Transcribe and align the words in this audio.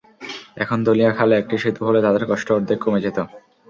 এখন 0.57 0.77
ধলিয়া 0.87 1.11
খালে 1.17 1.33
একটি 1.37 1.55
সেতু 1.63 1.81
হলে 1.87 1.99
তাঁদের 2.05 2.23
কষ্ট 2.31 2.47
অর্ধেক 2.51 2.79
কমে 2.81 2.99
যেত। 3.05 3.17